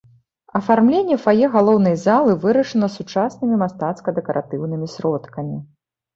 Афармленне 0.59 1.17
фае 1.25 1.49
галоўнай 1.55 1.95
залы 2.05 2.33
вырашана 2.47 2.87
сучаснымі 2.97 3.61
мастацка-дэкаратыўнымі 3.63 4.87
сродкамі. 4.97 5.57